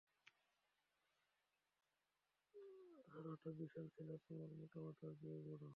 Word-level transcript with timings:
আর 3.13 3.23
ওটা 3.33 3.49
বিশাল 3.59 3.85
ছিল, 3.95 4.09
তোমার 4.25 4.49
মোটা 4.59 4.79
মাথার 4.85 5.11
চেয়েও 5.19 5.39
বড়। 5.47 5.61